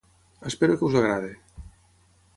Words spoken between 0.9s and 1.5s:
agradi.